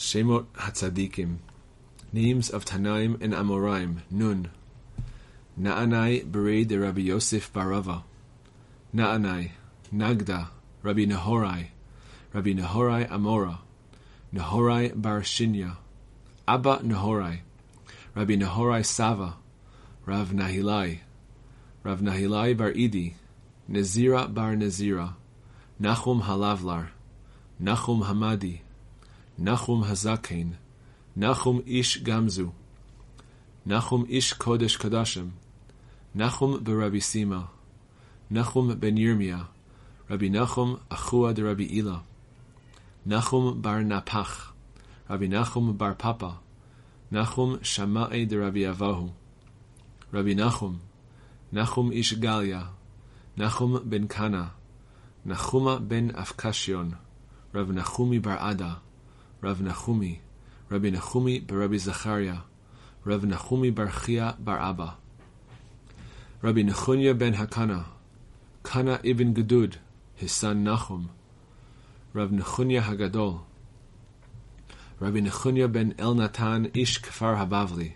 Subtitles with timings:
[0.00, 1.36] Shemot Hatzadikim.
[2.10, 3.98] Names of Tanaim and Amoraim.
[4.10, 4.48] Nun.
[5.60, 8.02] Na'anai Bered de Rabbi Yosef Barava.
[8.94, 9.50] Na'anai.
[9.92, 10.48] Nagda.
[10.82, 11.66] Rabbi Nehorai.
[12.32, 13.58] Rabbi Nehorai Amora.
[14.34, 15.76] Nehorai Bar Shinya.
[16.48, 17.40] Abba Nehorai.
[18.14, 19.36] Rabbi Nehorai Sava.
[20.06, 21.00] Rav Nahilai.
[21.84, 23.12] Rav Nahilai Bar Idi.
[23.70, 25.12] Nezira Bar Nezira.
[25.78, 26.88] Nachum Halavlar.
[27.62, 28.60] Nachum Hamadi.
[29.42, 30.50] נחום הזקן,
[31.16, 32.50] נחום איש גמזו,
[33.66, 35.28] נחום איש קודש קדשם,
[36.14, 37.44] נחום ברבי סימה,
[38.30, 39.42] נחום בן ירמיה,
[40.10, 41.98] רבי נחום אחוה דרבי אילה,
[43.06, 44.52] נחום בר נפח,
[45.10, 46.30] רבי נחום בר פפא,
[47.12, 49.08] נחום שמאי דרבי אבהו,
[50.14, 50.78] רבי נחום,
[51.52, 52.64] נחום איש גליה,
[53.36, 54.48] נחום בן קנה,
[55.26, 56.90] נחומה בן אפקשיון,
[57.54, 58.74] רב נחומי בר עדה,
[59.42, 60.18] Rav Nachumi,
[60.68, 62.40] Rabbi Nachumi bar Rabbi Zachariah,
[63.04, 64.96] Rav Nachumi bar Chia bar Abba,
[66.42, 67.84] Rabbi Nechunya ben Hakana,
[68.62, 69.76] Kana ibn Gedud,
[70.14, 71.08] his son Nachum,
[72.12, 73.40] Rav Nechunya Hagadol,
[74.98, 77.92] Rabbi Nechunya ben Elnatan ish Kfar Habavli,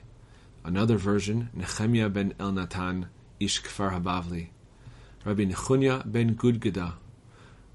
[0.65, 3.07] another version, Nechemia ben Elnatan
[3.39, 4.49] ish Kfar Habavli,
[5.27, 6.95] Rabbi Nechunya ben Gudgeda,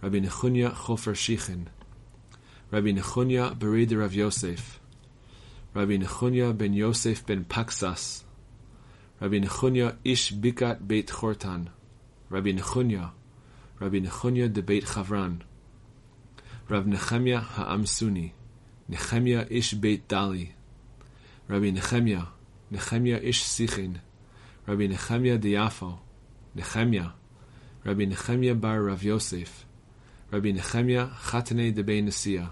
[0.01, 1.67] Rabbi Nechunya Chofer Shichin,
[2.71, 4.79] Rabbi Nechunya Bered Rav Yosef,
[5.73, 8.21] Rabbi Nechunya ben Yosef ben Paksas,
[9.19, 11.69] Rabbi Nechunya Ish Bikat Beit Chortan,
[12.29, 13.09] Rabbi Nechunya,
[13.79, 15.41] Rabbi Nechunya de Beit Chavran,
[16.69, 18.33] Rav Nechemia Ha'amsuni,
[18.87, 20.51] Nechemia Ish Beit Dali,
[21.47, 22.27] Rabbi Nechemia,
[22.71, 23.95] Nechemia Ish Sichin,
[24.67, 25.97] Rabbi Nechemia de Yafo,
[26.55, 27.13] Nechemia,
[27.83, 29.65] Rabbi Nechemia bar Rav Yosef,
[30.33, 32.47] רבי נחמיה חתני דבי נשיאה,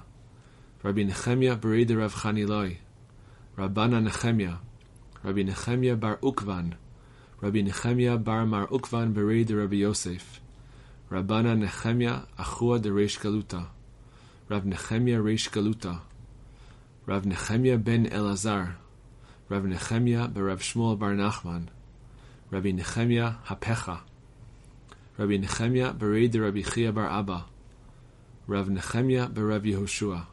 [0.85, 2.75] רבי נחמיה ברי דרב חנילאי,
[3.57, 4.55] רבנה נחמיה,
[5.25, 6.69] רבי נחמיה בר עוקבן,
[7.43, 10.39] רבי נחמיה בר מר עוקבן ברי דרבי יוסף,
[11.11, 13.59] רבנה נחמיה אחוה דריש גלותא,
[14.51, 15.93] רב נחמיה ריש גלותא,
[17.07, 18.63] רב נחמיה בן אלעזר,
[19.51, 21.61] רב נחמיה ברב שמואל בר נחמן,
[22.53, 23.95] רבי נחמיה הפכה,
[25.19, 27.39] רבי נחמיה ברי דרבי חייא בר אבא,
[28.47, 30.25] Rav Nechemia Rav Yehoshua,